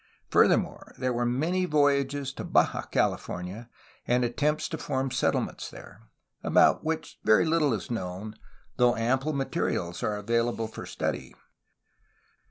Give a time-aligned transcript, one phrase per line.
[0.31, 3.69] Furthermore, there were many voyages to Baja California
[4.07, 6.09] and attempts to form settlements there,
[6.41, 8.33] about which very little is known,
[8.77, 11.35] though ample materials are available for study.